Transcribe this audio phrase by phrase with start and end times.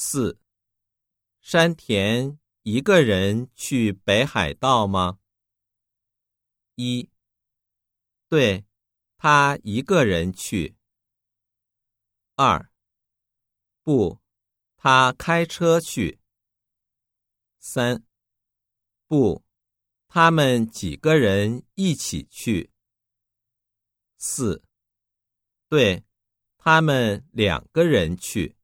[0.00, 0.38] 四。
[1.40, 5.18] 山田一个人去北海道吗？
[6.76, 7.10] 一。
[8.28, 8.64] 对
[9.16, 10.76] 他一个人去。
[12.36, 12.70] 二。
[13.82, 14.20] 不
[14.76, 16.20] 他开车去。
[17.58, 18.04] 三。
[19.08, 19.44] 不
[20.06, 22.70] 他们几个人一起去。
[24.16, 24.62] 四。
[25.68, 26.04] 对
[26.56, 28.57] 他们两个人去。